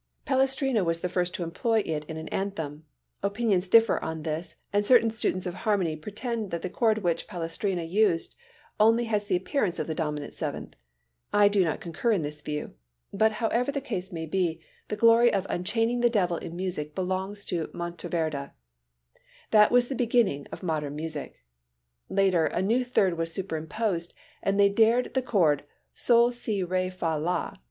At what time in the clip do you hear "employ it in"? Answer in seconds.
1.43-2.17